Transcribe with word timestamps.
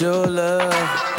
your 0.00 0.26
love. 0.26 1.09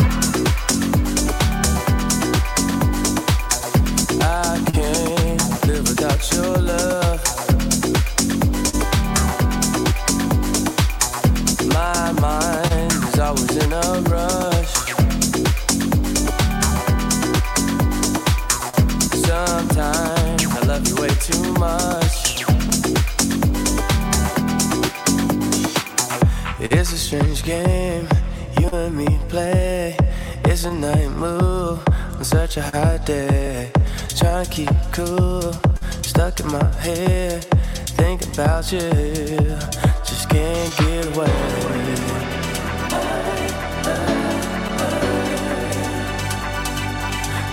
just 38.72 40.30
can't 40.30 40.78
get 40.78 41.06
away. 41.08 41.28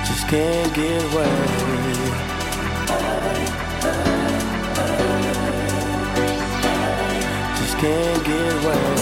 Just 0.07 0.29
can't 0.29 0.75
get 0.75 1.03
away. 1.13 1.27
Just 7.57 7.79
can't 7.79 8.25
get 8.25 8.65
away. 8.65 8.98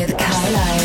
with 0.00 0.16
Carlisle. 0.16 0.79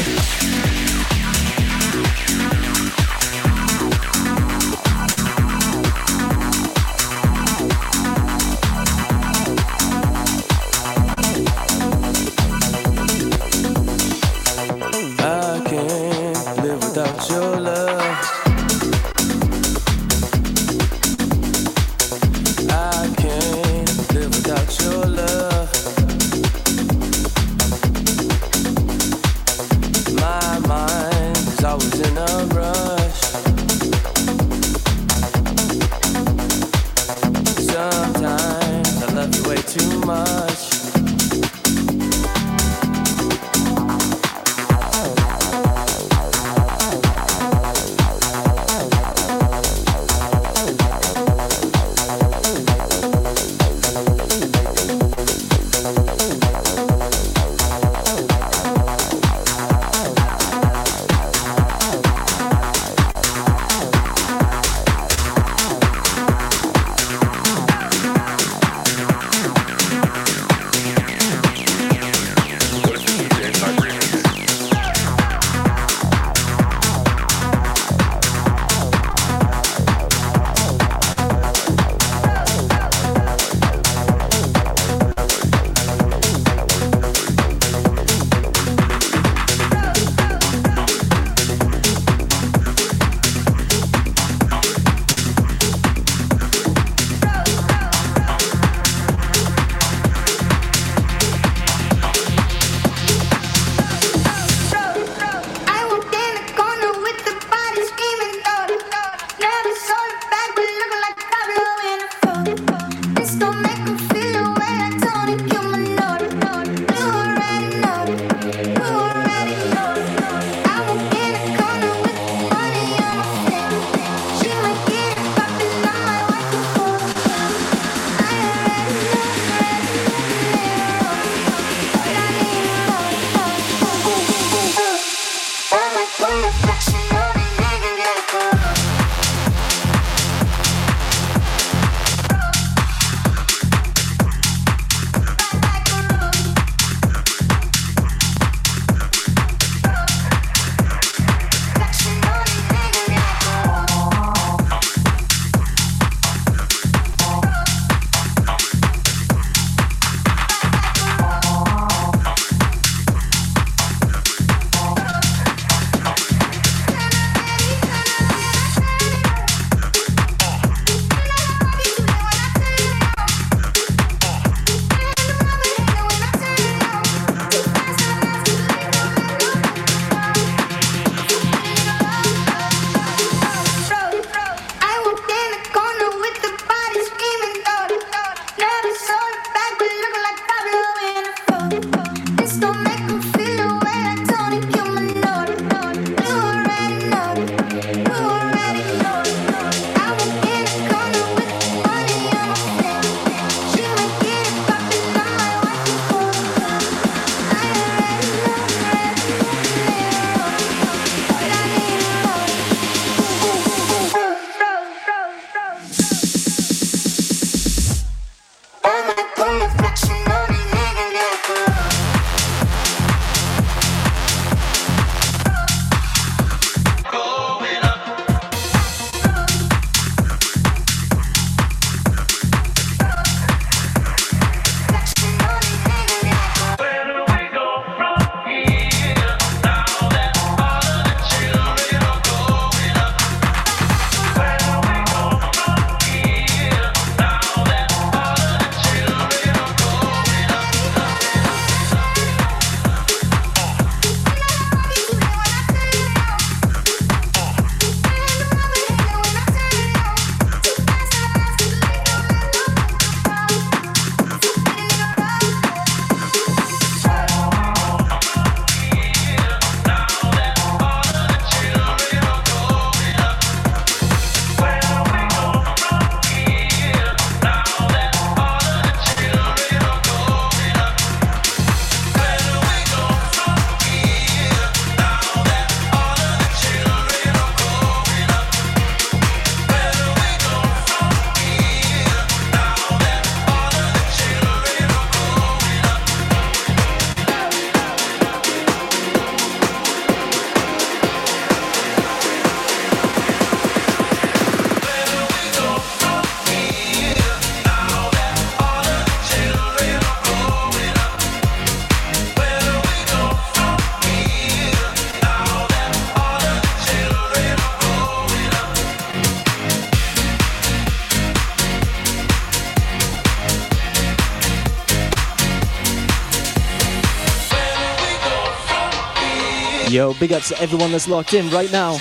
Yo, 329.96 330.14
big 330.16 330.34
ups 330.34 330.50
to 330.50 330.62
everyone 330.62 330.92
that's 330.92 331.08
locked 331.08 331.34
in 331.34 331.50
right 331.52 331.72
now. 331.72 331.98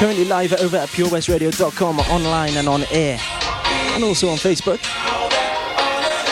Currently 0.00 0.24
live 0.24 0.52
over 0.54 0.76
at 0.76 0.88
purewestradio.com, 0.88 2.00
online 2.00 2.56
and 2.56 2.66
on 2.66 2.82
air, 2.90 3.16
and 3.94 4.02
also 4.02 4.28
on 4.28 4.36
Facebook. 4.36 4.80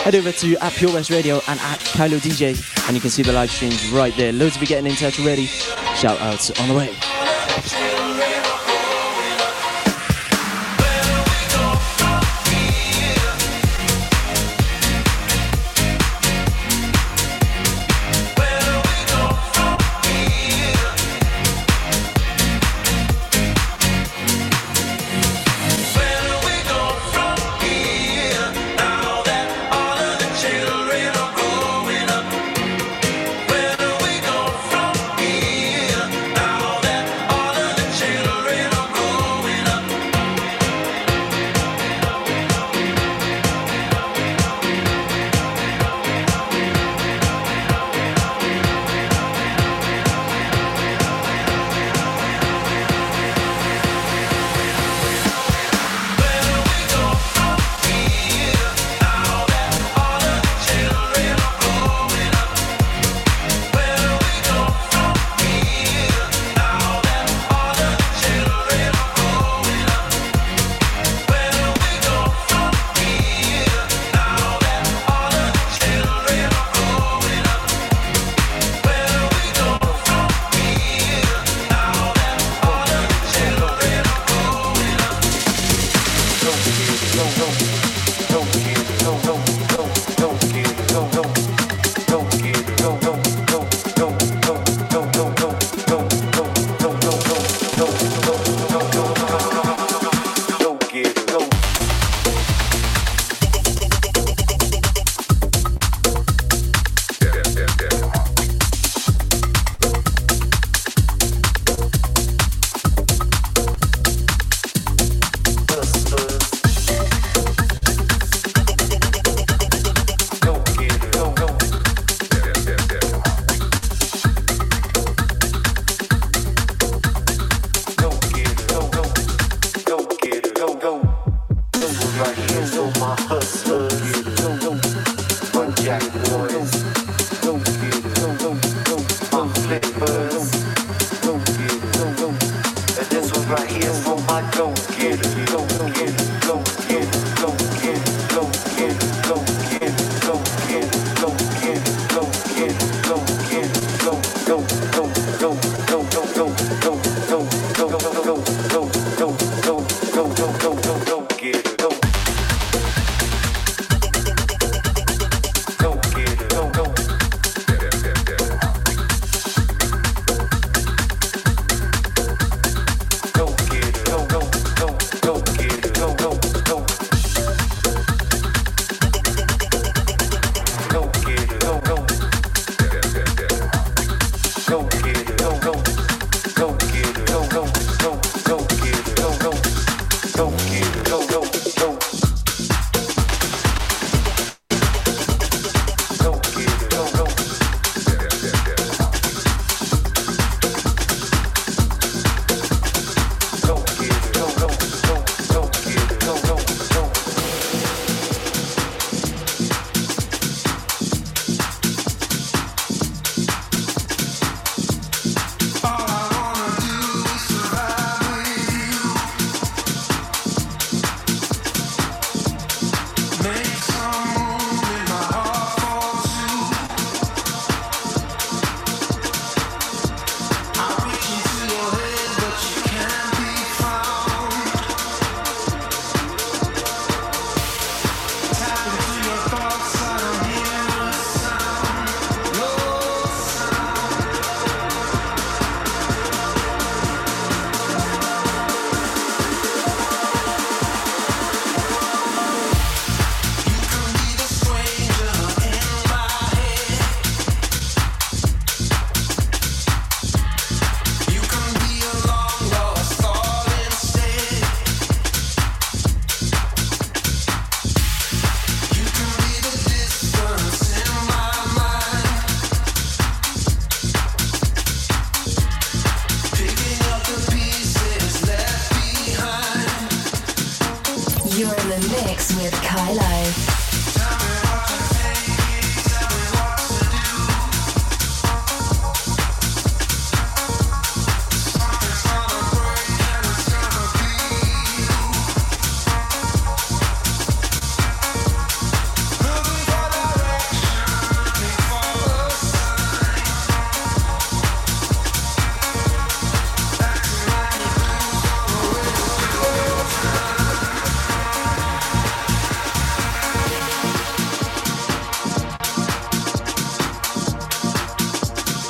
Head 0.03 0.17
over 0.17 0.33
to 0.33 0.57
at 0.57 0.73
Pure 0.73 0.95
West 0.95 1.11
Radio 1.11 1.37
and 1.47 1.61
at 1.61 1.79
Kailo 1.95 2.19
DJ, 2.19 2.61
and 2.89 2.97
you 2.97 3.01
can 3.01 3.11
see 3.11 3.23
the 3.23 3.33
live 3.33 3.53
streams 3.53 3.89
right 3.93 4.13
there. 4.17 4.33
Loads 4.33 4.57
of 4.57 4.63
you 4.63 4.67
getting 4.67 4.91
in 4.91 4.97
touch 4.97 5.21
already. 5.21 5.47
Shout 5.47 6.21
outs 6.21 6.51
on 6.61 6.69
the 6.69 6.75
way. 6.75 7.08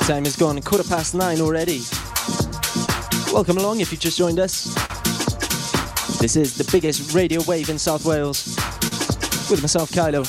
Time 0.09 0.25
has 0.25 0.35
gone 0.35 0.59
quarter 0.63 0.89
past 0.89 1.13
nine 1.13 1.39
already. 1.39 1.81
Welcome 3.31 3.59
along 3.59 3.79
if 3.79 3.91
you've 3.91 4.01
just 4.01 4.17
joined 4.17 4.39
us. 4.39 4.73
This 6.17 6.35
is 6.35 6.57
the 6.57 6.67
biggest 6.71 7.13
radio 7.13 7.43
wave 7.43 7.69
in 7.69 7.77
South 7.77 8.05
Wales 8.05 8.47
with 9.51 9.61
myself, 9.61 9.91
Kailo, 9.91 10.25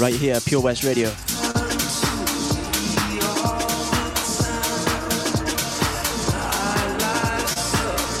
right 0.00 0.12
here 0.12 0.40
Pure 0.40 0.62
West 0.62 0.82
Radio. 0.82 1.08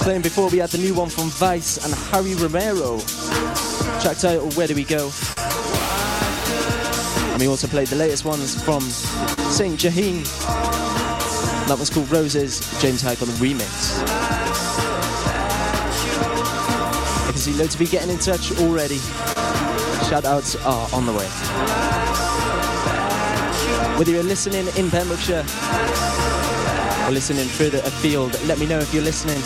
Playing 0.04 0.22
before 0.22 0.50
we 0.50 0.58
had 0.58 0.70
the 0.70 0.78
new 0.78 0.94
one 0.94 1.08
from 1.08 1.30
Vice 1.30 1.84
and 1.84 1.92
Harry 2.12 2.36
Romero. 2.36 3.00
Track 4.00 4.18
title 4.18 4.48
Where 4.52 4.68
Do 4.68 4.76
We 4.76 4.84
Go? 4.84 5.10
And 7.32 7.40
we 7.40 7.48
also 7.48 7.66
played 7.66 7.88
the 7.88 7.96
latest 7.96 8.24
ones 8.24 8.62
from 8.62 8.84
Saint 9.54 9.78
Jaheen. 9.78 10.24
That 11.68 11.78
was 11.78 11.88
called 11.88 12.10
Roses, 12.10 12.58
James 12.82 13.00
Hype 13.00 13.22
on 13.22 13.28
the 13.28 13.34
remix. 13.34 14.02
I 17.22 17.30
can 17.30 17.38
see 17.38 17.52
loads 17.52 17.76
of 17.76 17.80
you 17.80 17.86
getting 17.86 18.10
in 18.10 18.18
touch 18.18 18.50
already. 18.58 18.98
Shout 20.10 20.24
outs 20.24 20.56
are 20.66 20.88
on 20.92 21.06
the 21.06 21.12
way. 21.12 21.28
Whether 23.96 24.10
you're 24.10 24.24
listening 24.24 24.66
in 24.76 24.90
Pembrokeshire 24.90 25.46
or 27.06 27.12
listening 27.12 27.46
further 27.46 27.78
afield, 27.84 28.36
let 28.46 28.58
me 28.58 28.66
know 28.66 28.80
if 28.80 28.92
you're 28.92 29.04
listening. 29.04 29.38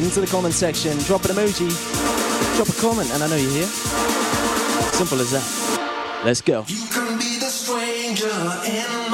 Into 0.00 0.20
the 0.20 0.28
comment 0.30 0.54
section, 0.54 0.96
drop 0.98 1.24
an 1.24 1.32
emoji, 1.32 1.68
drop 2.54 2.68
a 2.68 2.80
comment, 2.80 3.10
and 3.10 3.24
I 3.24 3.28
know 3.28 3.34
you're 3.34 3.50
here. 3.50 3.66
Simple 4.94 5.18
as 5.18 5.32
that. 5.32 6.22
Let's 6.24 6.40
go. 6.40 6.64
The 8.20 8.26
in 8.66 9.09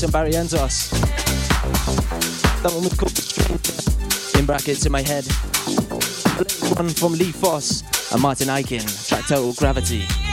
Ilias 0.00 0.02
and 0.02 0.12
Barrientos. 0.12 0.90
That 2.62 2.72
one 2.72 2.84
was 2.84 2.94
called 2.94 3.16
Stranger, 3.16 4.38
in 4.38 4.46
brackets 4.46 4.86
in 4.86 4.92
my 4.92 5.02
head. 5.02 5.24
One 6.76 6.88
from 6.88 7.12
Lee 7.14 7.32
Foss 7.32 7.82
and 8.12 8.22
Martin 8.22 8.48
Ikin, 8.48 9.08
track 9.08 9.26
title 9.26 9.52
Gravity. 9.54 10.29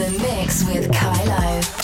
the 0.00 0.18
mix 0.18 0.64
with 0.64 0.90
Kailo. 0.90 1.79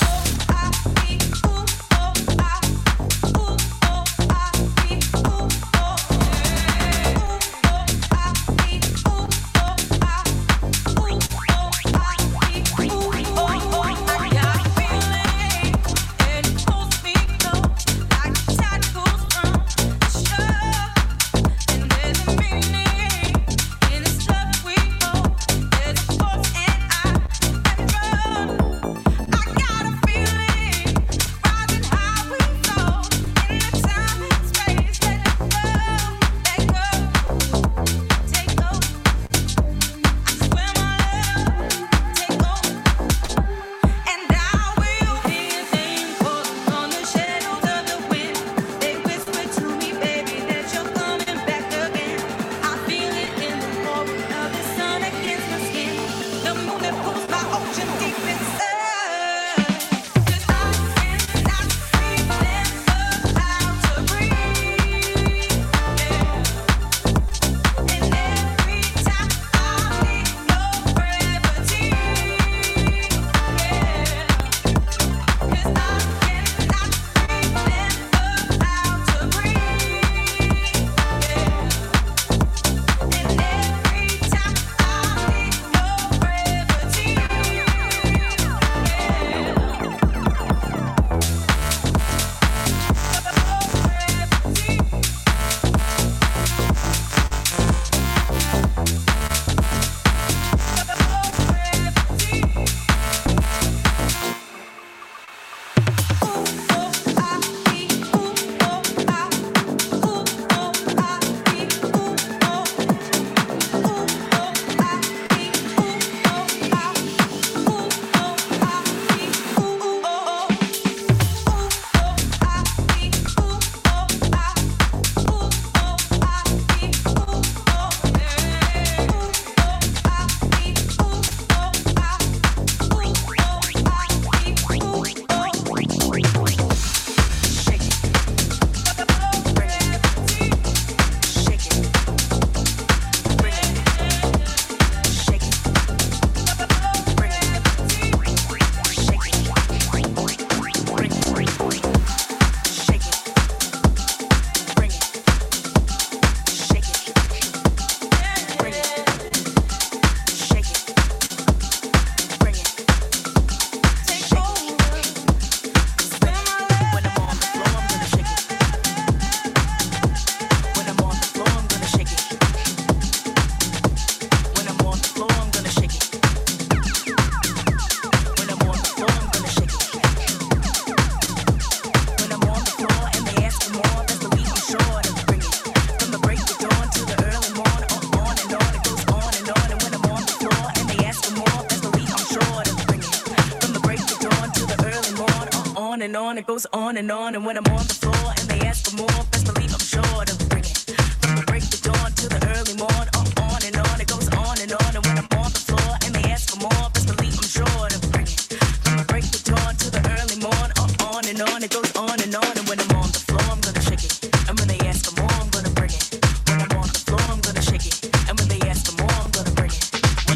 It 196.46 196.48
goes 196.48 196.66
on 196.72 196.96
and 196.96 197.10
on. 197.10 197.34
And 197.34 197.44
when 197.44 197.56
I'm 197.56 197.66
on 197.74 197.86
the 197.86 197.94
floor 197.94 198.32
and 198.38 198.46
they 198.48 198.60
ask 198.66 198.88
for 198.88 198.96
more, 198.96 199.24
best 199.30 199.46
believe 199.46 199.72
I'm 199.72 199.80
sure 199.80 200.24
to 200.24 200.34
bring 200.46 200.64
it. 200.64 200.78
From 201.20 201.34
the 201.36 201.44
break 201.46 201.62
of 201.64 201.82
dawn 201.82 202.12
to 202.12 202.28
the 202.28 202.38
early 202.54 202.76
morn, 202.78 203.06
uh, 203.18 203.42
on 203.50 203.60
and 203.66 203.76
on, 203.76 204.00
it 204.00 204.06
goes 204.06 204.28
on 204.30 204.54
and 204.62 204.72
on. 204.72 204.90
And 204.94 205.04
when 205.06 205.18
I'm 205.18 205.30
on 205.42 205.50
the 205.50 205.62
floor 205.66 205.90
and 206.04 206.14
they 206.14 206.22
ask 206.30 206.54
for 206.54 206.60
more, 206.62 206.86
best 206.94 207.06
believe 207.10 207.34
I'm 207.34 207.50
sure 207.50 207.88
to 207.90 207.98
bring 208.14 208.30
it. 208.30 208.40
From 208.84 208.94
the 208.98 209.06
break 209.10 209.26
of 209.26 209.42
dawn 209.42 209.74
to 209.74 209.90
the 209.90 210.02
early 210.14 210.38
morn, 210.38 210.70
uh, 210.78 211.10
on 211.10 211.26
and 211.26 211.40
on, 211.50 211.66
it 211.66 211.72
goes 211.74 211.90
on 211.96 212.16
and 212.22 212.34
on. 212.34 212.52
And 212.54 212.66
when 212.70 212.78
I'm 212.78 212.94
on 212.94 213.10
the 213.10 213.22
floor, 213.26 213.46
I'm 213.50 213.60
gonna 213.66 213.82
shake 213.82 214.04
it. 214.06 214.14
And 214.46 214.54
when 214.58 214.68
they 214.70 214.80
ask 214.86 215.02
for 215.10 215.14
more, 215.18 215.34
I'm 215.42 215.50
gonna 215.50 215.74
bring 215.74 215.90
it. 215.90 216.06
When 216.46 216.62
I'm 216.62 216.74
on 216.78 216.88
the 216.94 217.02
floor, 217.02 217.26
I'm 217.26 217.42
gonna 217.42 217.64
shake 217.64 217.86
it. 217.90 217.96
And 218.30 218.34
when 218.38 218.46
they 218.46 218.60
ask 218.70 218.86
for 218.86 218.96
more, 219.02 219.16
I'm 219.18 219.30
gonna 219.34 219.54
bring 219.58 219.74
it. 219.74 219.82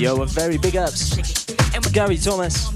Yo, 0.01 0.19
a 0.23 0.27
very 0.27 0.59
big 0.59 0.75
ups. 0.75 1.15
Shake 1.15 1.31
it. 1.31 1.39
And 1.75 1.85
when 1.85 1.93
Gary 1.95 2.19
Thomas. 2.19 2.67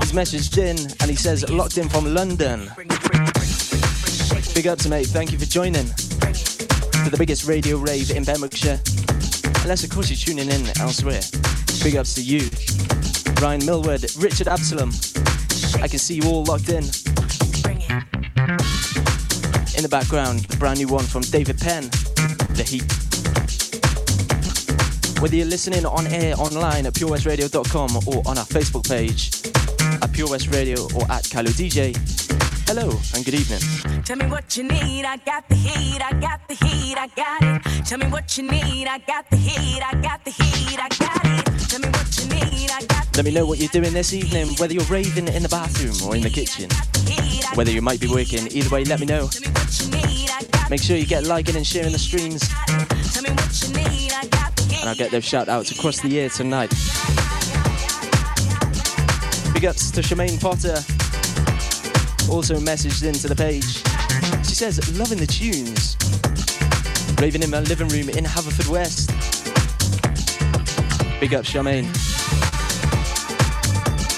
He's 0.00 0.12
messaged 0.12 0.58
in 0.58 0.76
and 1.00 1.10
he 1.10 1.16
says, 1.16 1.48
locked 1.50 1.78
in 1.78 1.88
from 1.88 2.14
London. 2.14 2.70
Big 4.54 4.66
ups, 4.66 4.86
mate. 4.86 5.06
Thank 5.06 5.32
you 5.32 5.38
for 5.38 5.44
joining 5.44 5.84
to 5.84 7.10
the 7.10 7.16
biggest 7.18 7.46
radio 7.46 7.76
rave 7.78 8.10
in 8.10 8.24
Pembrokeshire. 8.24 8.80
Unless, 9.62 9.84
of 9.84 9.90
course, 9.90 10.10
you're 10.10 10.16
tuning 10.16 10.50
in 10.50 10.66
elsewhere. 10.80 11.20
Big 11.82 11.96
ups 11.96 12.14
to 12.14 12.22
you. 12.22 12.48
Ryan 13.40 13.64
Millward, 13.66 14.04
Richard 14.18 14.48
Absalom. 14.48 14.90
I 15.82 15.88
can 15.88 15.98
see 15.98 16.14
you 16.14 16.22
all 16.28 16.44
locked 16.44 16.70
in. 16.70 16.84
In 19.76 19.82
the 19.82 19.88
background, 19.88 20.40
the 20.40 20.56
brand 20.58 20.78
new 20.78 20.88
one 20.88 21.04
from 21.04 21.22
David 21.22 21.58
Penn, 21.58 21.84
The 22.54 22.64
Heat. 22.66 22.82
Whether 25.20 25.36
you're 25.36 25.46
listening 25.46 25.84
on 25.86 26.06
air, 26.08 26.34
online 26.36 26.86
at 26.86 26.94
purewestradio.com 26.94 27.96
or 28.06 28.22
on 28.26 28.38
our 28.38 28.46
Facebook 28.46 28.88
page 28.88 29.37
Pure 30.18 30.30
West 30.30 30.52
Radio 30.52 30.82
or 30.96 31.06
at 31.12 31.22
Kailo 31.30 31.46
DJ, 31.54 31.94
hello 32.66 32.90
and 33.14 33.24
good 33.24 33.34
evening. 33.34 34.02
Tell 34.02 34.16
me 34.16 34.26
what 34.26 34.56
you 34.56 34.64
need, 34.64 35.04
I 35.04 35.16
got 35.18 35.48
the 35.48 35.54
heat, 35.54 36.02
I 36.02 36.12
got 36.18 36.40
the 36.48 36.54
heat, 36.54 36.96
I 36.98 37.06
got 37.14 37.40
it. 37.40 37.86
Tell 37.86 37.98
me 37.98 38.06
what 38.08 38.36
you 38.36 38.42
need, 38.42 38.88
I 38.88 38.98
got 38.98 39.30
the 39.30 39.36
heat, 39.36 39.80
I 39.80 39.94
got 40.02 40.24
the 40.24 40.32
heat, 40.32 40.76
I 40.76 40.88
got 40.88 41.24
it. 41.24 41.68
Tell 41.68 41.78
me 41.78 41.86
what 41.90 42.18
you 42.18 42.28
need, 42.30 42.68
I 42.68 42.80
got 42.86 43.12
the 43.12 43.18
Let 43.18 43.26
me 43.26 43.30
know 43.30 43.46
what 43.46 43.60
you're 43.60 43.68
doing 43.68 43.92
this 43.92 44.12
evening, 44.12 44.48
whether 44.56 44.74
you're 44.74 44.82
raving 44.86 45.28
in 45.28 45.44
the 45.44 45.48
bathroom 45.48 45.94
or 46.04 46.16
in 46.16 46.22
the 46.22 46.30
kitchen. 46.30 46.68
Whether 47.54 47.70
you 47.70 47.80
might 47.80 48.00
be 48.00 48.08
working, 48.08 48.48
either 48.50 48.70
way, 48.70 48.84
let 48.86 48.98
me 48.98 49.06
know. 49.06 49.28
Tell 49.28 49.40
me 49.40 49.54
what 49.54 49.80
you 49.80 49.86
need, 49.92 50.30
I 50.30 50.42
got 50.50 50.68
Make 50.68 50.82
sure 50.82 50.96
you 50.96 51.06
get 51.06 51.26
liking 51.26 51.54
and 51.54 51.64
sharing 51.64 51.92
the 51.92 51.98
streams, 52.00 52.42
it. 52.42 53.14
Tell 53.14 53.22
me 53.22 53.30
what 53.30 53.54
you 53.62 53.68
need, 53.72 54.12
I 54.12 54.26
got 54.26 54.56
the 54.56 54.64
heat. 54.64 54.80
and 54.80 54.88
I'll 54.88 54.96
get 54.96 55.12
those 55.12 55.24
shout 55.24 55.48
outs 55.48 55.70
across 55.70 56.00
the 56.00 56.08
year 56.08 56.28
tonight. 56.28 56.74
Big 59.58 59.66
ups 59.66 59.90
to 59.90 60.02
Charmaine 60.02 60.40
Potter, 60.40 60.74
also 62.32 62.60
messaged 62.60 63.02
into 63.02 63.26
the 63.26 63.34
page. 63.34 63.82
She 64.46 64.54
says, 64.54 64.78
loving 64.96 65.18
the 65.18 65.26
tunes. 65.26 65.96
Raving 67.20 67.42
in 67.42 67.50
my 67.50 67.58
living 67.62 67.88
room 67.88 68.08
in 68.08 68.24
Haverfordwest. 68.24 69.10
Big 71.18 71.34
up, 71.34 71.44
Charmaine. 71.44 71.86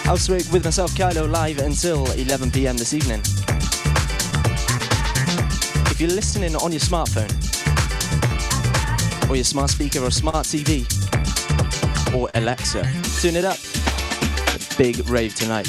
Housework 0.05 0.43
with 0.53 0.63
myself, 0.63 0.91
Kailo, 0.91 1.27
live 1.31 1.59
until 1.61 2.05
11 2.13 2.51
pm 2.51 2.77
this 2.77 2.93
evening. 2.93 3.21
If 5.91 5.99
you're 6.03 6.11
listening 6.11 6.55
on 6.55 6.71
your 6.71 6.83
smartphone, 6.83 7.31
or 9.31 9.37
your 9.37 9.45
smart 9.47 9.71
speaker 9.71 10.01
or 10.01 10.11
smart 10.11 10.45
TV, 10.45 10.85
or 12.15 12.29
Alexa, 12.35 12.83
tune 13.23 13.37
it 13.37 13.47
up. 13.47 13.80
Big 14.81 15.07
rave 15.11 15.35
tonight. 15.35 15.69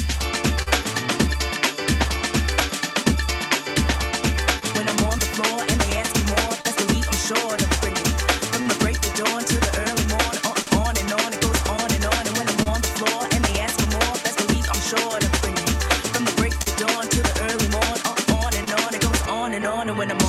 When 19.94 20.10
I'm 20.10 20.21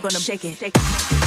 gonna 0.00 0.20
shake 0.20 0.44
it. 0.44 0.56
Shake 0.56 0.76
it. 0.76 1.19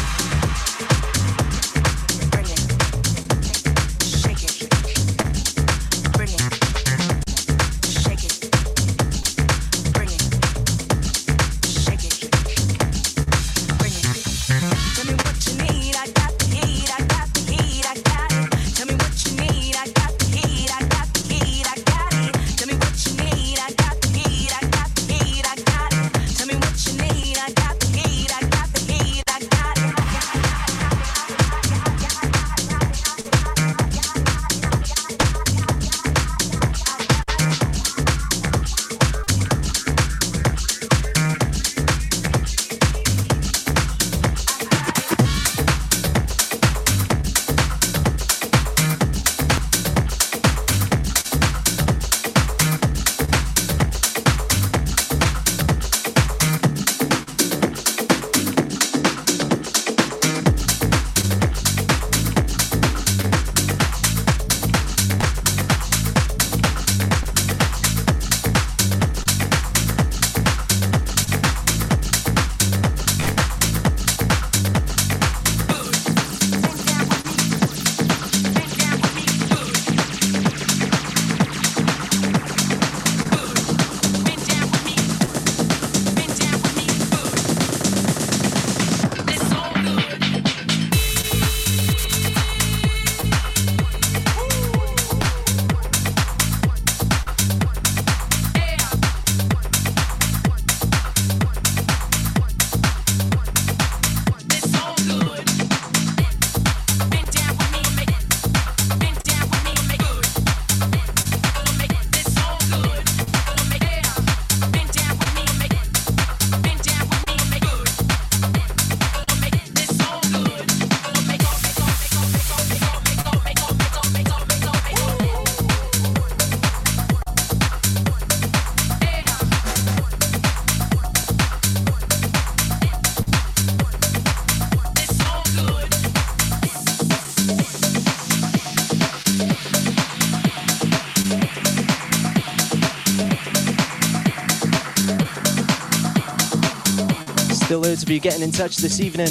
Loads 147.93 148.01
of 148.01 148.09
you 148.09 148.19
getting 148.19 148.41
in 148.41 148.51
touch 148.51 148.77
this 148.77 148.99
evening. 148.99 149.29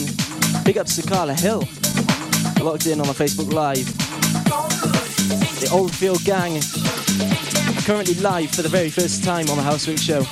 Big 0.65 0.79
ups 0.79 0.95
to 0.95 1.03
Carla 1.03 1.35
Hill. 1.35 1.65
Locked 2.63 2.87
in 2.87 3.01
on 3.01 3.09
the 3.09 3.13
Facebook 3.13 3.53
Live. 3.53 3.85
The 5.59 5.69
Oldfield 5.73 6.23
Gang. 6.23 6.61
Currently 7.83 8.15
live 8.23 8.53
for 8.53 8.63
the 8.63 8.69
very 8.69 8.89
first 8.89 9.25
time 9.25 9.51
on 9.51 9.57
the 9.57 9.65
Housework 9.65 9.99
Show. 9.99 10.25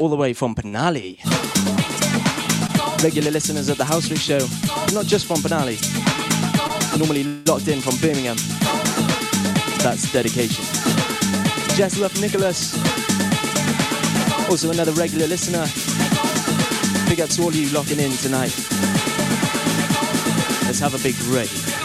All 0.00 0.08
the 0.08 0.16
way 0.16 0.32
from 0.32 0.54
Penally. 0.54 1.18
Regular 3.04 3.30
listeners 3.30 3.68
of 3.68 3.76
the 3.76 3.84
Housework 3.84 4.18
Show. 4.18 4.40
Not 4.94 5.04
just 5.04 5.26
from 5.26 5.42
Penally. 5.42 5.76
Normally 6.98 7.24
locked 7.44 7.68
in 7.68 7.82
from 7.82 7.96
Birmingham. 8.00 8.38
That's 9.84 10.10
dedication. 10.10 10.64
Jess 11.76 11.98
Love 11.98 12.18
Nicholas. 12.18 12.72
Also 14.48 14.70
another 14.70 14.92
regular 14.92 15.26
listener. 15.26 15.66
Big 17.08 17.20
up 17.20 17.30
to 17.30 17.42
all 17.42 17.52
you 17.52 17.68
locking 17.70 18.00
in 18.00 18.10
tonight. 18.12 18.54
Let's 20.64 20.80
have 20.80 20.94
a 20.94 21.02
big 21.02 21.16
rave. 21.28 21.75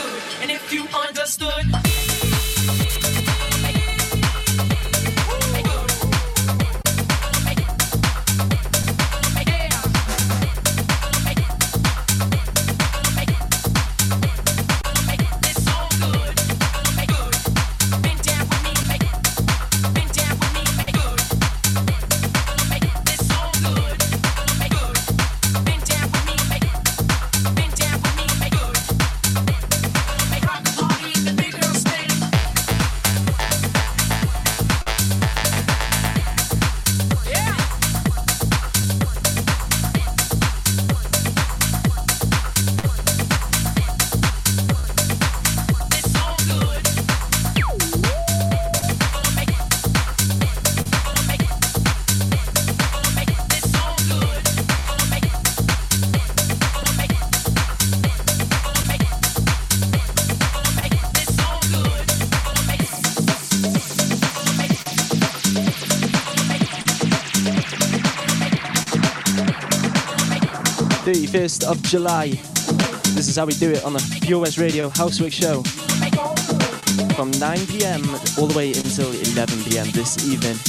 21st 71.32 71.64
of 71.64 71.82
July. 71.84 72.28
This 73.16 73.30
is 73.30 73.38
how 73.38 73.46
we 73.46 73.54
do 73.54 73.72
it 73.72 73.86
on 73.86 73.94
the 73.94 74.20
Pure 74.22 74.42
West 74.42 74.58
Radio 74.58 74.90
Housework 74.90 75.32
Show 75.32 75.64
from 77.16 77.32
9 77.32 77.68
pm 77.68 78.04
all 78.38 78.48
the 78.48 78.54
way 78.54 78.74
until 78.74 79.10
11 79.10 79.64
pm 79.64 79.90
this 79.92 80.28
evening. 80.28 80.60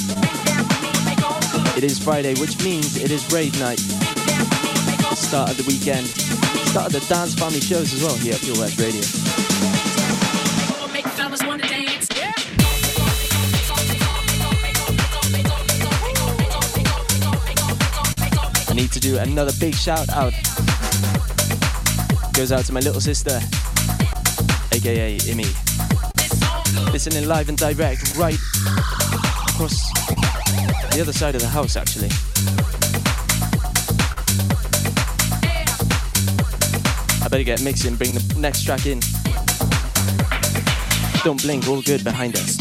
It 1.77 1.83
is 1.83 1.99
Friday, 1.99 2.35
which 2.39 2.63
means 2.63 2.97
it 2.97 3.11
is 3.11 3.27
rave 3.33 3.59
night. 3.59 3.81
Start 5.19 5.51
of 5.51 5.57
the 5.57 5.65
weekend, 5.67 6.07
start 6.71 6.87
of 6.87 6.93
the 6.93 7.05
dance 7.09 7.35
family 7.35 7.59
shows 7.59 7.93
as 7.93 8.01
well 8.01 8.15
here 8.19 8.35
at 8.35 8.41
Pure 8.41 8.59
West 8.59 8.79
Radio. 8.79 9.03
I 18.69 18.75
need 18.75 18.93
to 18.93 19.01
do 19.01 19.19
another 19.19 19.53
big 19.59 19.75
shout 19.75 20.09
out 20.11 20.33
Goes 22.43 22.51
out 22.51 22.65
to 22.65 22.73
my 22.73 22.81
little 22.81 23.01
sister, 23.01 23.39
aka 24.73 25.17
Imi. 25.17 25.47
Listening 26.93 27.29
live 27.29 27.49
and 27.49 27.57
direct 27.57 28.17
right 28.17 28.35
across 29.47 29.89
the 30.91 30.99
other 31.01 31.13
side 31.13 31.37
of 31.37 31.41
the 31.41 31.47
house, 31.47 31.77
actually. 31.77 32.09
I 37.25 37.29
better 37.29 37.45
get 37.45 37.63
mixing, 37.63 37.95
bring 37.95 38.11
the 38.11 38.35
next 38.37 38.65
track 38.65 38.87
in. 38.87 38.99
Don't 41.23 41.41
blink, 41.41 41.69
all 41.69 41.81
good 41.81 42.03
behind 42.03 42.35
us. 42.35 42.59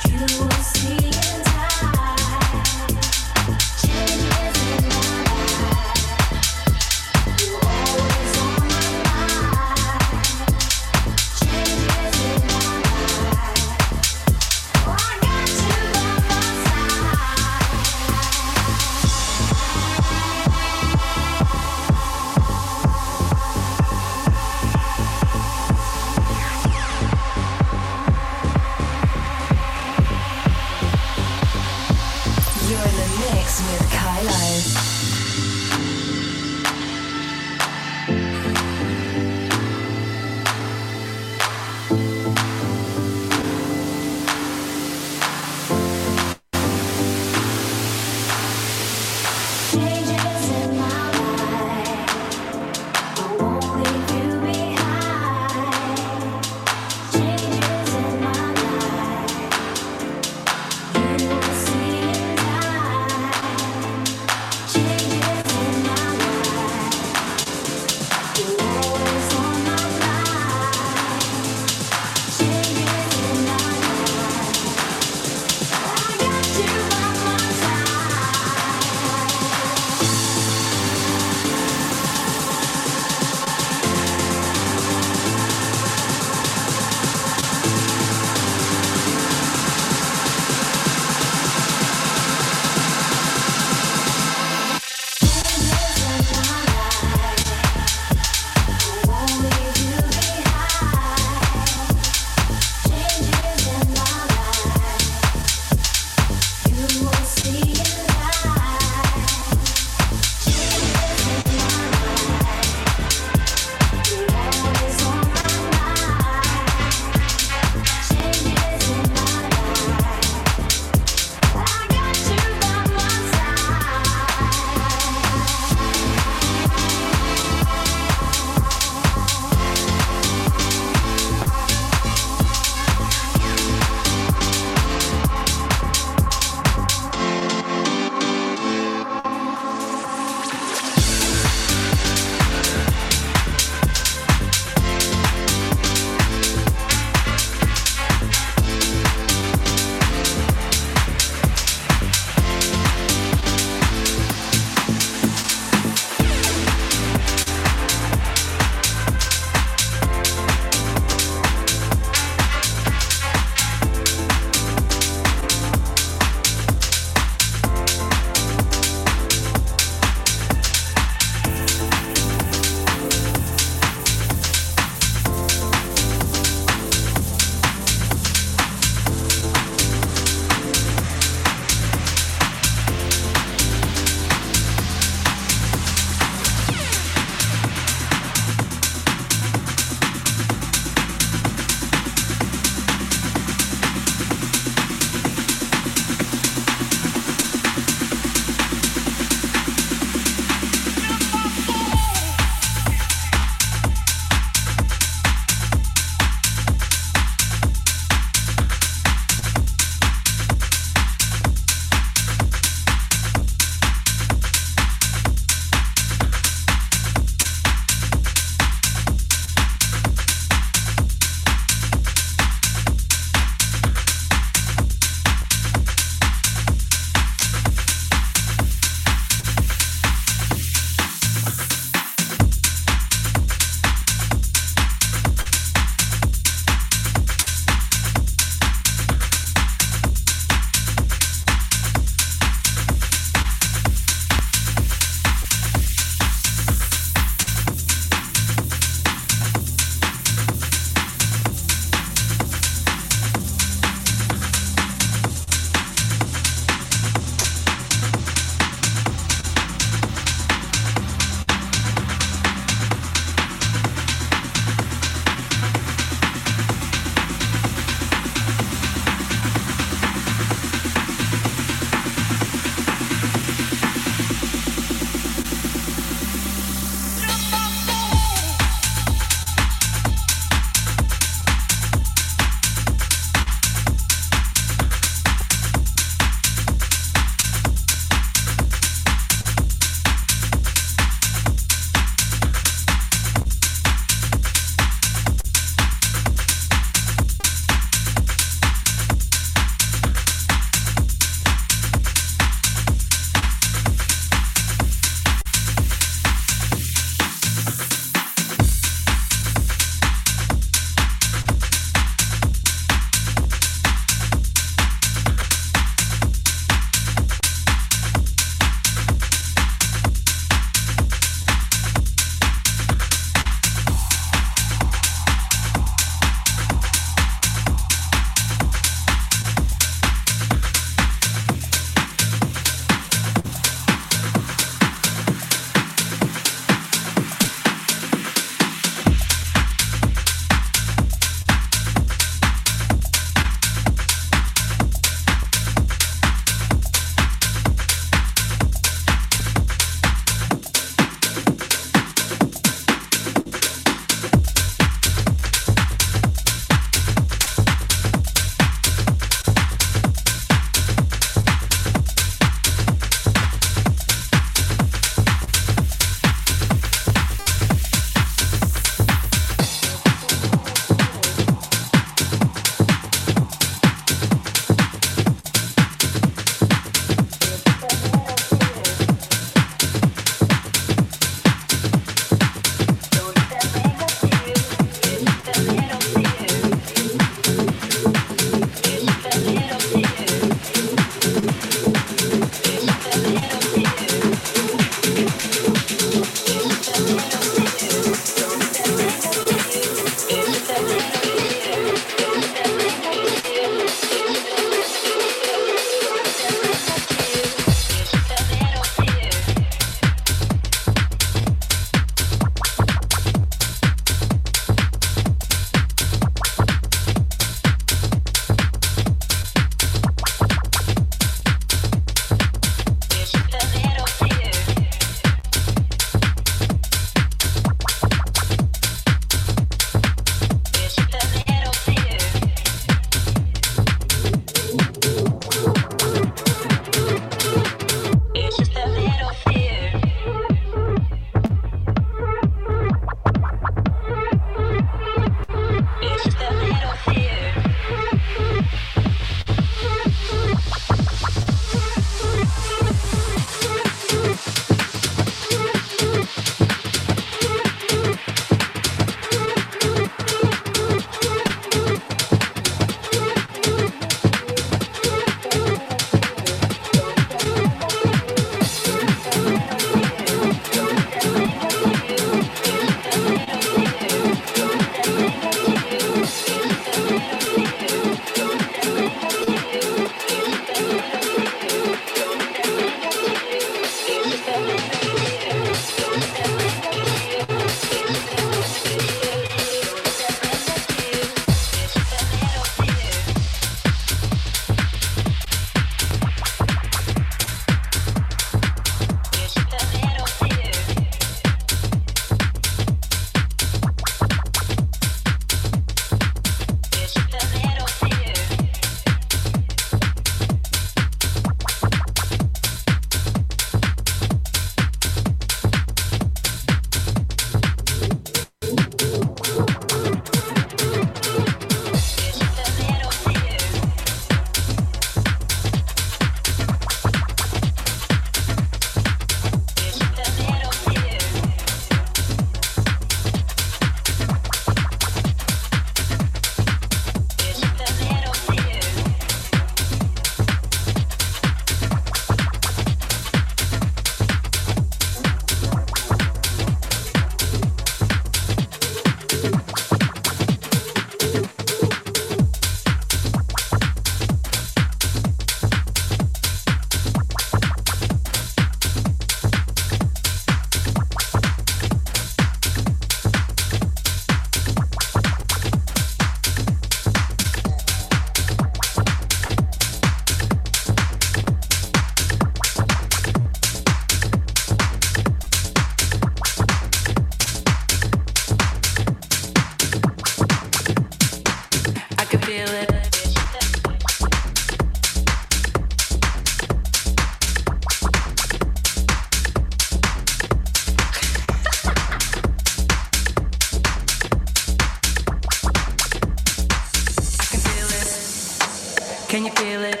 Can 599.30 599.44
you 599.44 599.52
feel 599.52 599.84
it? 599.84 600.00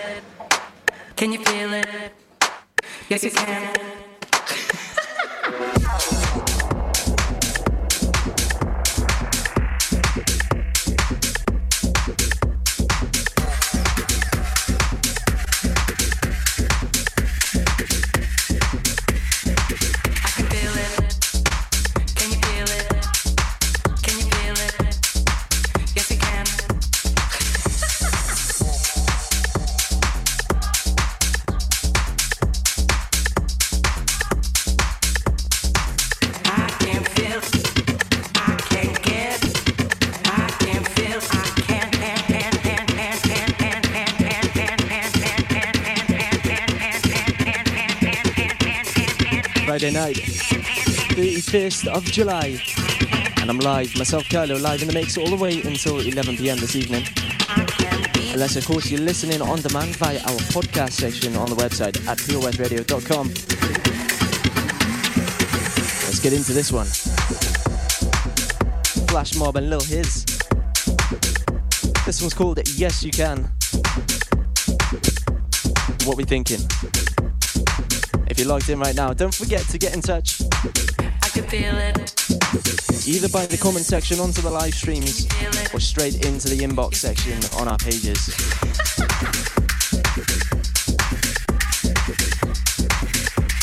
Can 1.14 1.30
you 1.30 1.38
feel 1.44 1.72
it? 1.72 2.12
Yes, 3.08 3.22
you 3.22 3.30
can. 3.30 3.89
Friday 49.90 50.12
night, 50.12 50.16
31st 51.16 51.86
of 51.88 52.04
July. 52.04 52.60
And 53.40 53.50
I'm 53.50 53.58
live, 53.58 53.96
myself, 53.96 54.24
Kailo, 54.24 54.60
live 54.60 54.82
in 54.82 54.88
the 54.88 54.94
mix 54.94 55.18
all 55.18 55.28
the 55.28 55.36
way 55.36 55.62
until 55.62 55.98
11 55.98 56.36
pm 56.36 56.58
this 56.58 56.76
evening. 56.76 57.04
Unless, 58.32 58.56
of 58.56 58.66
course, 58.66 58.90
you're 58.90 59.00
listening 59.00 59.42
on 59.42 59.60
demand 59.60 59.96
via 59.96 60.18
our 60.20 60.38
podcast 60.52 60.92
section 60.92 61.34
on 61.34 61.50
the 61.50 61.56
website 61.56 61.96
at 62.06 62.18
purewestradio.com. 62.18 63.28
Let's 66.06 66.20
get 66.20 66.32
into 66.32 66.52
this 66.52 66.70
one. 66.70 66.86
Flash 69.08 69.34
Mob 69.36 69.56
and 69.56 69.70
Lil 69.70 69.80
His. 69.80 70.24
This 72.06 72.20
one's 72.20 72.34
called 72.34 72.60
Yes 72.76 73.02
You 73.02 73.10
Can. 73.10 73.50
What 76.04 76.16
we 76.16 76.24
thinking? 76.24 76.60
You're 78.40 78.48
logged 78.48 78.70
in 78.70 78.80
right 78.80 78.94
now, 78.94 79.12
don't 79.12 79.34
forget 79.34 79.60
to 79.68 79.76
get 79.76 79.94
in 79.94 80.00
touch 80.00 80.40
I 80.40 81.28
can 81.28 81.44
feel 81.44 81.76
it. 81.76 81.98
either 83.06 83.28
by 83.28 83.44
the 83.44 83.58
comment 83.60 83.84
section 83.84 84.18
onto 84.18 84.40
the 84.40 84.48
live 84.48 84.72
streams 84.72 85.28
or 85.74 85.78
straight 85.78 86.24
into 86.24 86.48
the 86.48 86.56
inbox 86.60 86.94
section 86.94 87.36
on 87.60 87.68
our 87.68 87.76
pages. 87.76 88.28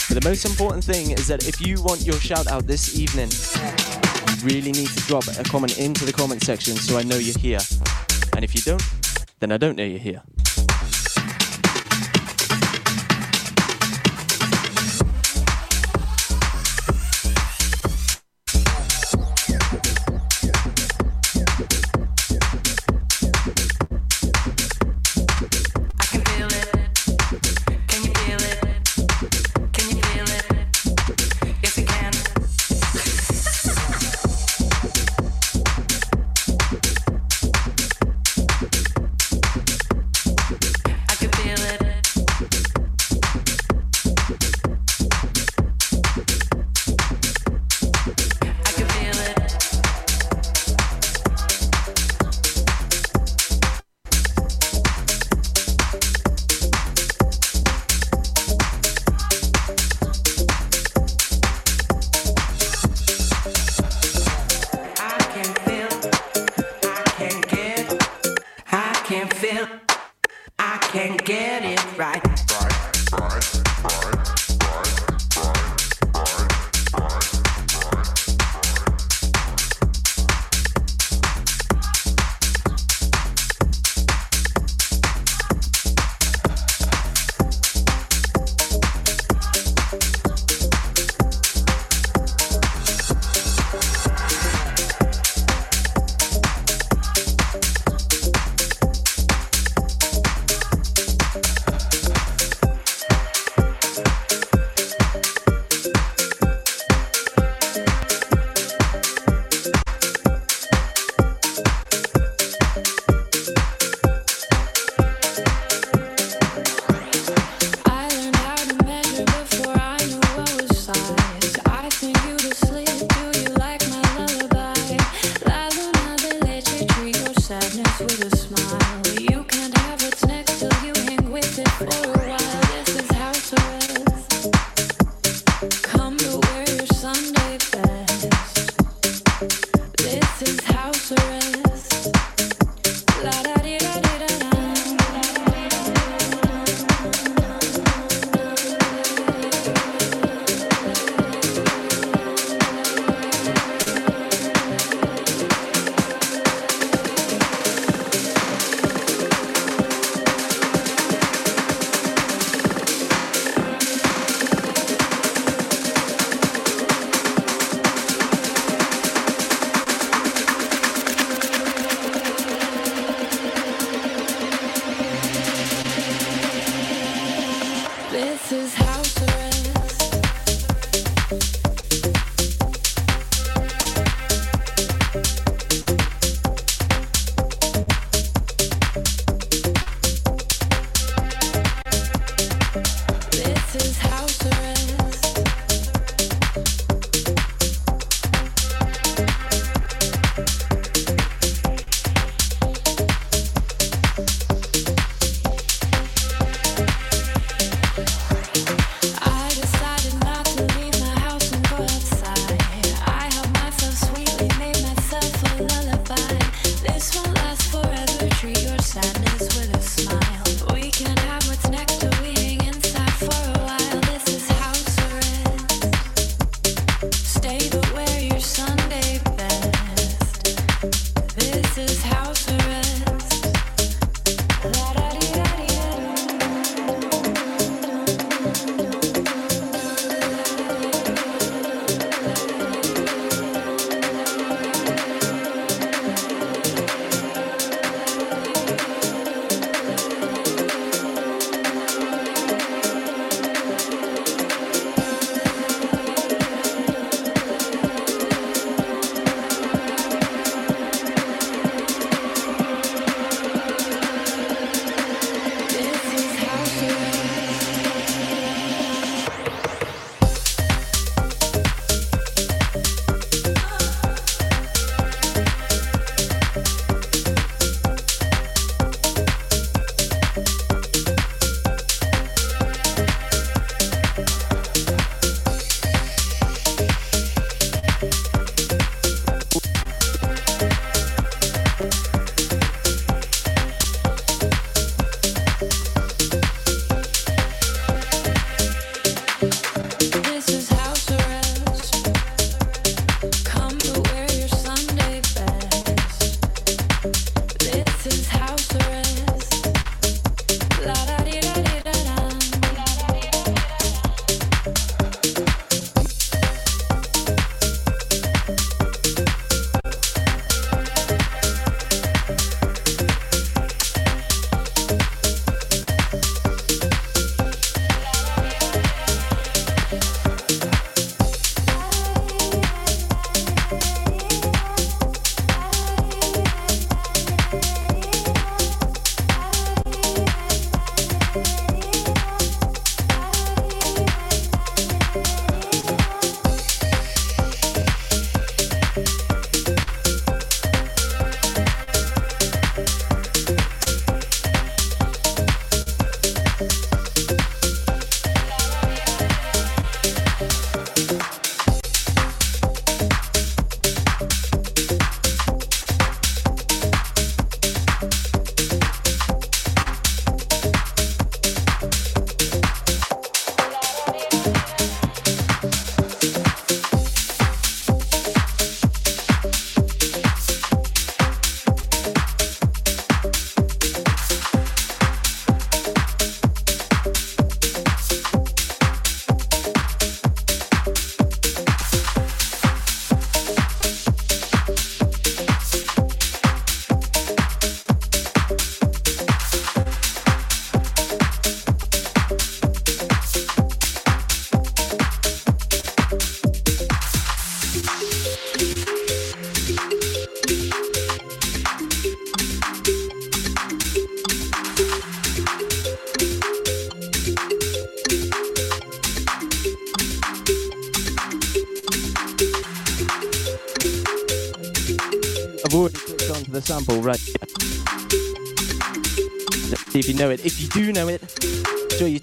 But 0.07 0.21
the 0.21 0.29
most 0.29 0.45
important 0.45 0.83
thing 0.83 1.09
is 1.09 1.25
that 1.25 1.47
if 1.47 1.59
you 1.59 1.81
want 1.81 2.05
your 2.05 2.19
shout 2.19 2.45
out 2.45 2.67
this 2.67 2.99
evening, 2.99 3.31
you 3.31 4.45
really 4.45 4.71
need 4.73 4.89
to 4.89 5.03
drop 5.07 5.23
a 5.39 5.43
comment 5.43 5.79
into 5.79 6.05
the 6.05 6.13
comment 6.13 6.43
section 6.43 6.75
so 6.75 6.99
I 6.99 7.01
know 7.01 7.17
you're 7.17 7.39
here. 7.39 7.61
And 8.35 8.45
if 8.45 8.53
you 8.53 8.61
don't, 8.61 8.83
then 9.39 9.51
I 9.51 9.57
don't 9.57 9.75
know 9.75 9.83
you're 9.83 9.97
here. 9.97 10.21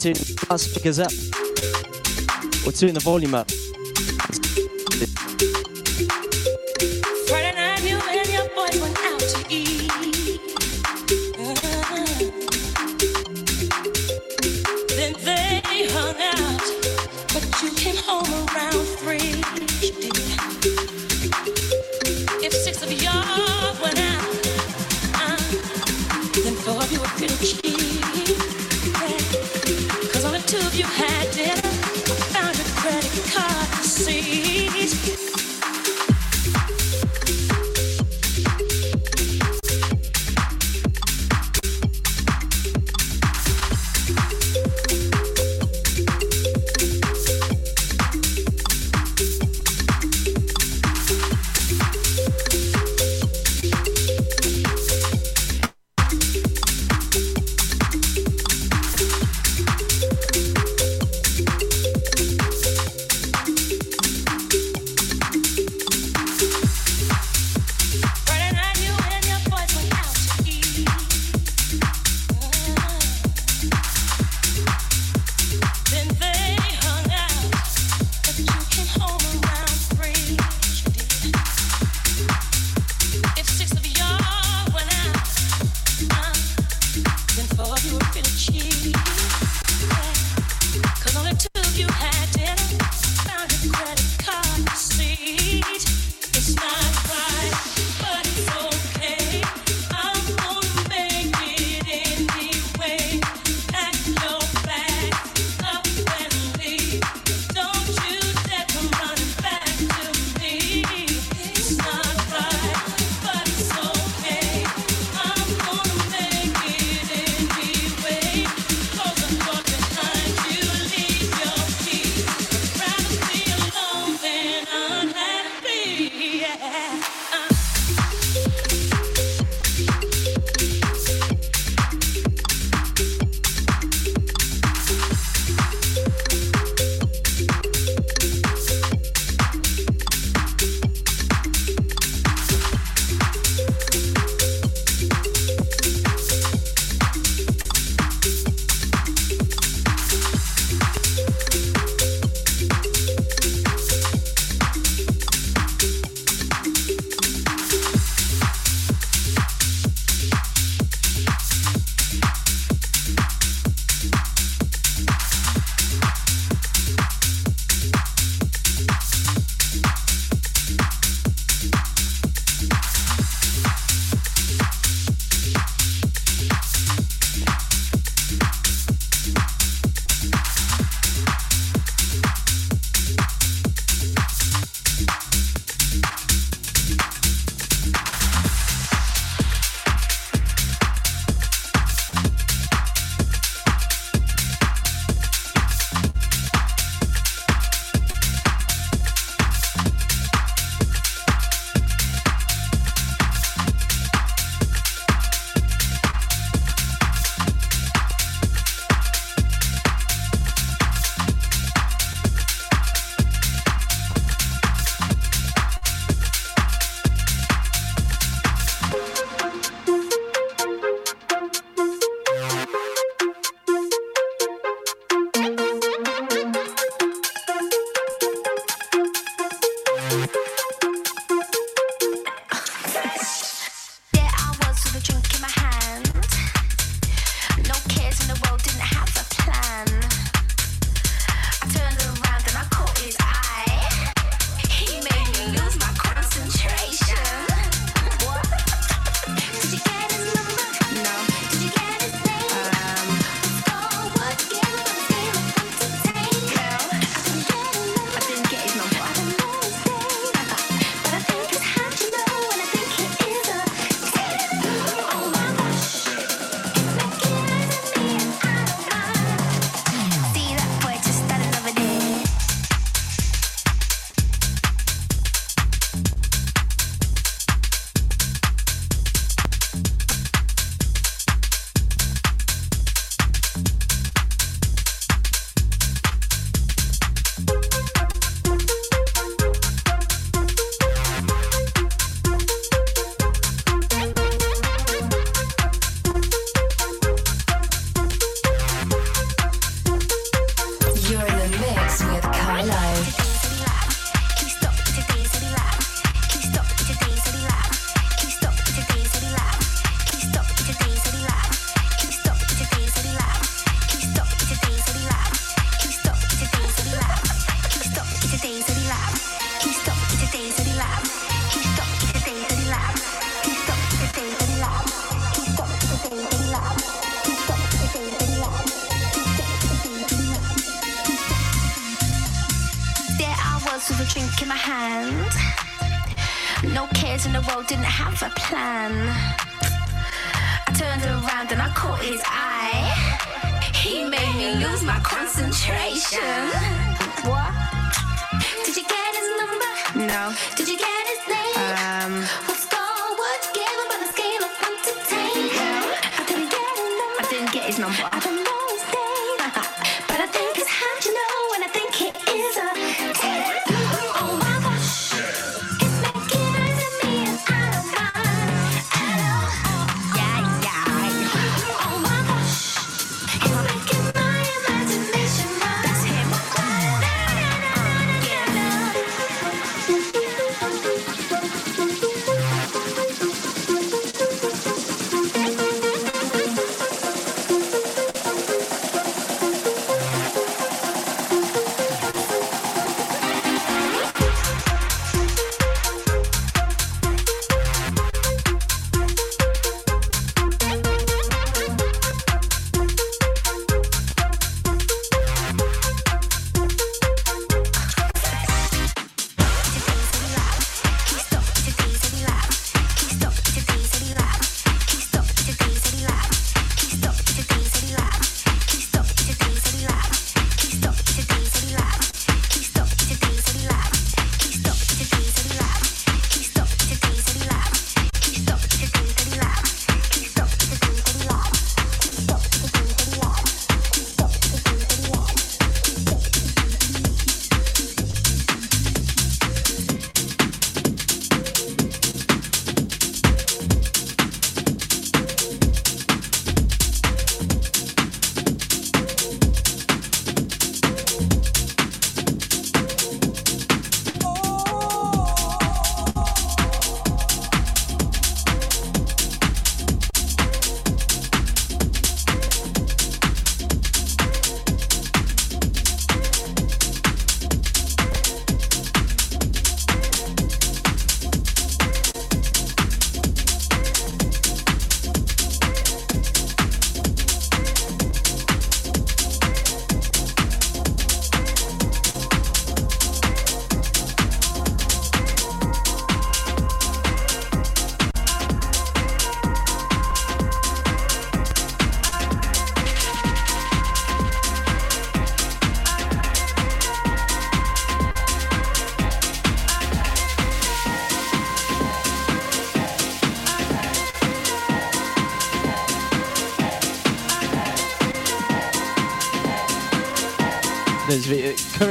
Turn 0.05 0.13
the 0.51 0.59
speakers 0.59 0.99
up 0.99 1.11
turn 2.73 2.93
the 2.93 3.01
volume 3.01 3.35
up. 3.35 3.64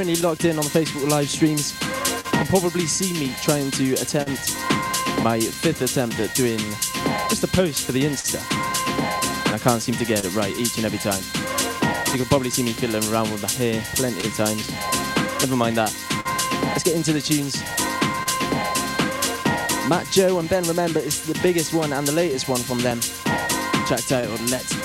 currently 0.04 0.22
locked 0.22 0.44
in 0.44 0.58
on 0.58 0.64
the 0.64 0.68
Facebook 0.68 1.08
live 1.08 1.30
streams. 1.30 1.72
You'll 2.34 2.60
probably 2.60 2.84
see 2.84 3.14
me 3.14 3.34
trying 3.40 3.70
to 3.70 3.94
attempt 3.94 4.54
my 5.24 5.40
fifth 5.40 5.80
attempt 5.80 6.20
at 6.20 6.34
doing 6.34 6.58
just 7.30 7.42
a 7.42 7.48
post 7.48 7.86
for 7.86 7.92
the 7.92 8.02
Insta. 8.02 8.36
I 9.50 9.58
can't 9.58 9.80
seem 9.80 9.94
to 9.94 10.04
get 10.04 10.26
it 10.26 10.34
right 10.34 10.54
each 10.58 10.76
and 10.76 10.84
every 10.84 10.98
time. 10.98 11.22
You 12.12 12.18
can 12.18 12.26
probably 12.26 12.50
see 12.50 12.62
me 12.62 12.72
fiddling 12.72 13.10
around 13.10 13.30
with 13.30 13.40
the 13.40 13.46
hair 13.56 13.82
plenty 13.94 14.28
of 14.28 14.36
times. 14.36 14.70
Never 15.40 15.56
mind 15.56 15.78
that. 15.78 15.94
Let's 16.64 16.82
get 16.82 16.96
into 16.96 17.14
the 17.14 17.22
tunes. 17.22 17.62
Matt 19.88 20.06
Joe 20.10 20.38
and 20.38 20.50
Ben 20.50 20.64
Remember 20.64 20.98
is 20.98 21.24
the 21.24 21.38
biggest 21.40 21.72
one 21.72 21.94
and 21.94 22.06
the 22.06 22.12
latest 22.12 22.46
one 22.46 22.60
from 22.60 22.80
them. 22.80 23.00
Track 23.86 24.04
titled 24.06 24.50
Let's 24.50 24.83